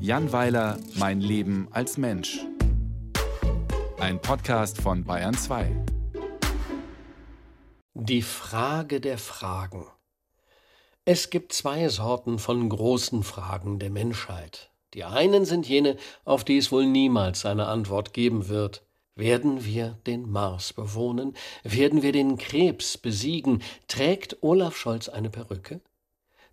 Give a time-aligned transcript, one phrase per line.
[0.00, 2.38] Jan Weiler, Mein Leben als Mensch.
[3.98, 5.70] Ein Podcast von Bayern 2.
[7.92, 9.84] Die Frage der Fragen.
[11.04, 14.70] Es gibt zwei Sorten von großen Fragen der Menschheit.
[14.94, 18.86] Die einen sind jene, auf die es wohl niemals eine Antwort geben wird.
[19.14, 21.36] Werden wir den Mars bewohnen?
[21.64, 23.62] Werden wir den Krebs besiegen?
[23.88, 25.80] Trägt Olaf Scholz eine Perücke?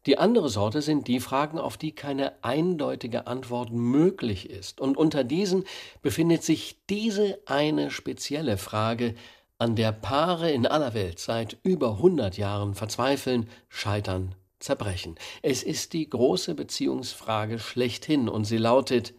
[0.06, 4.80] Die andere Sorte sind die Fragen, auf die keine eindeutige Antwort möglich ist.
[4.80, 5.66] Und unter diesen
[6.02, 9.16] befindet sich diese eine spezielle Frage,
[9.58, 15.16] an der Paare in aller Welt seit über hundert Jahren verzweifeln, scheitern, zerbrechen.
[15.42, 19.14] Es ist die große Beziehungsfrage schlechthin und sie lautet,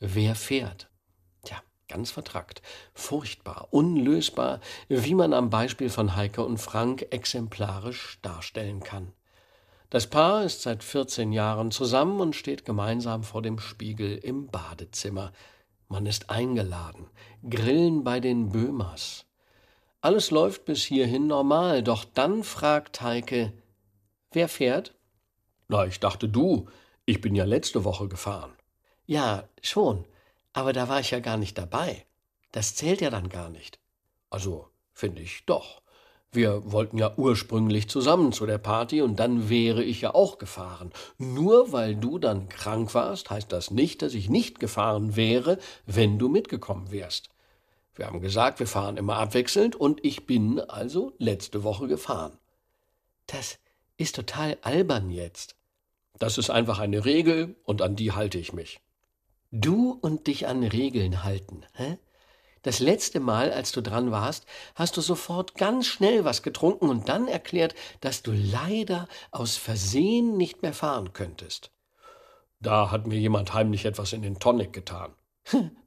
[0.00, 0.88] wer fährt?
[1.92, 2.62] ganz vertrackt,
[2.94, 9.12] furchtbar, unlösbar, wie man am Beispiel von Heike und Frank exemplarisch darstellen kann.
[9.92, 15.34] Das Paar ist seit 14 Jahren zusammen und steht gemeinsam vor dem Spiegel im Badezimmer.
[15.86, 17.10] Man ist eingeladen,
[17.46, 19.26] grillen bei den Böhmers.
[20.00, 23.52] Alles läuft bis hierhin normal, doch dann fragt Heike,
[24.30, 24.94] wer fährt?
[25.68, 26.70] Na, ich dachte du,
[27.04, 28.54] ich bin ja letzte Woche gefahren.
[29.04, 30.06] Ja, schon,
[30.54, 32.06] aber da war ich ja gar nicht dabei.
[32.50, 33.78] Das zählt ja dann gar nicht.
[34.30, 35.81] Also, finde ich doch.
[36.34, 40.90] Wir wollten ja ursprünglich zusammen zu der Party und dann wäre ich ja auch gefahren.
[41.18, 46.18] Nur weil du dann krank warst, heißt das nicht, dass ich nicht gefahren wäre, wenn
[46.18, 47.28] du mitgekommen wärst.
[47.94, 52.38] Wir haben gesagt, wir fahren immer abwechselnd und ich bin also letzte Woche gefahren.
[53.26, 53.58] Das
[53.98, 55.54] ist total albern jetzt.
[56.18, 58.80] Das ist einfach eine Regel und an die halte ich mich.
[59.50, 61.98] Du und dich an Regeln halten, hä?
[62.62, 64.46] Das letzte Mal, als du dran warst,
[64.76, 70.36] hast du sofort ganz schnell was getrunken und dann erklärt, dass du leider aus Versehen
[70.36, 71.72] nicht mehr fahren könntest.
[72.60, 75.12] Da hat mir jemand heimlich etwas in den Tonic getan.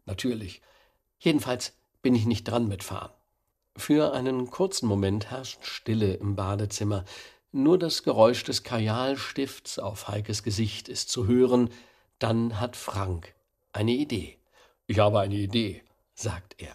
[0.06, 0.62] Natürlich.
[1.20, 3.13] Jedenfalls bin ich nicht dran mit Fahren.
[3.78, 7.06] Für einen kurzen Moment herrscht Stille im Badezimmer.
[7.53, 11.69] Nur das Geräusch des Kajalstifts auf Heikes Gesicht ist zu hören.
[12.19, 13.34] Dann hat Frank
[13.72, 14.38] eine Idee.
[14.88, 15.84] Ich habe eine Idee,
[16.16, 16.74] sagt er.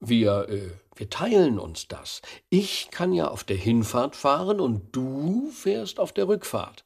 [0.00, 2.22] Wir, äh, wir teilen uns das.
[2.50, 6.84] Ich kann ja auf der Hinfahrt fahren und du fährst auf der Rückfahrt.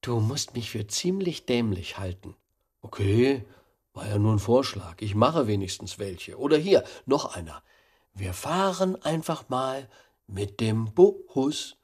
[0.00, 2.34] Du musst mich für ziemlich dämlich halten.
[2.82, 3.44] Okay,
[3.92, 4.96] war ja nur ein Vorschlag.
[5.00, 6.38] Ich mache wenigstens welche.
[6.38, 7.62] Oder hier, noch einer.
[8.14, 9.88] Wir fahren einfach mal
[10.26, 11.76] mit dem Bus.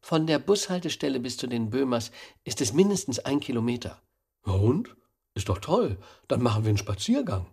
[0.00, 2.12] Von der Bushaltestelle bis zu den Böhmers
[2.44, 4.00] ist es mindestens ein Kilometer.
[4.42, 4.94] Und?
[5.34, 5.98] Ist doch toll.
[6.28, 7.46] Dann machen wir einen Spaziergang.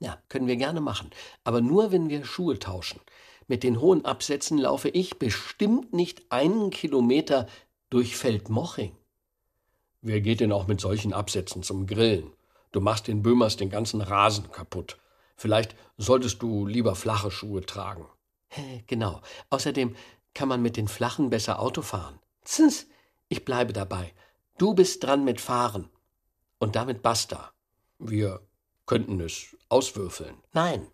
[0.00, 1.10] Ja, können wir gerne machen.
[1.44, 3.00] Aber nur, wenn wir Schuhe tauschen.
[3.46, 7.46] Mit den hohen Absätzen laufe ich bestimmt nicht einen Kilometer
[7.90, 8.94] durch Feldmoching.
[10.02, 12.30] Wer geht denn auch mit solchen Absätzen zum Grillen?
[12.70, 14.98] Du machst den Böhmers den ganzen Rasen kaputt.
[15.36, 18.06] Vielleicht solltest du lieber flache Schuhe tragen.
[18.86, 19.20] Genau.
[19.50, 19.96] Außerdem
[20.34, 22.18] kann man mit den flachen besser Auto fahren.
[22.44, 22.86] Zins,
[23.28, 24.12] ich bleibe dabei.
[24.58, 25.88] Du bist dran mit Fahren.
[26.58, 27.52] Und damit basta.
[27.98, 28.40] Wir
[28.88, 30.34] könnten es auswürfeln.
[30.52, 30.88] Nein,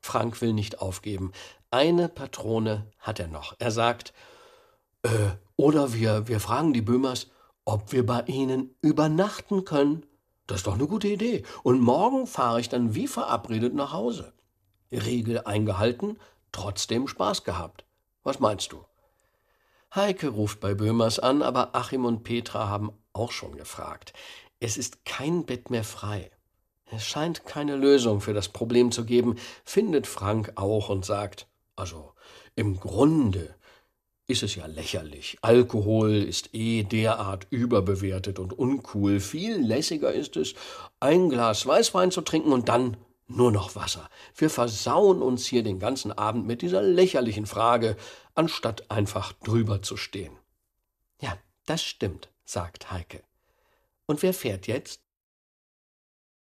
[0.00, 1.32] Frank will nicht aufgeben.
[1.70, 3.54] Eine Patrone hat er noch.
[3.58, 4.14] Er sagt,
[5.02, 7.30] äh, oder wir, wir fragen die Böhmers,
[7.66, 10.06] ob wir bei ihnen übernachten können.
[10.46, 11.44] Das ist doch eine gute Idee.
[11.62, 14.32] Und morgen fahre ich dann wie verabredet nach Hause.
[14.90, 16.18] Regel eingehalten,
[16.52, 17.84] trotzdem Spaß gehabt.
[18.22, 18.84] Was meinst du?
[19.94, 24.12] Heike ruft bei Böhmers an, aber Achim und Petra haben auch schon gefragt.
[24.60, 26.30] Es ist kein Bett mehr frei.
[26.92, 31.46] Es scheint keine Lösung für das Problem zu geben, findet Frank auch und sagt,
[31.76, 32.12] also
[32.56, 33.54] im Grunde
[34.26, 35.38] ist es ja lächerlich.
[35.42, 39.20] Alkohol ist eh derart überbewertet und uncool.
[39.20, 40.54] Viel lässiger ist es,
[41.00, 42.96] ein Glas Weißwein zu trinken und dann
[43.26, 44.08] nur noch Wasser.
[44.34, 47.96] Wir versauen uns hier den ganzen Abend mit dieser lächerlichen Frage,
[48.34, 50.36] anstatt einfach drüber zu stehen.
[51.20, 51.36] Ja,
[51.66, 53.22] das stimmt, sagt Heike.
[54.06, 55.00] Und wer fährt jetzt?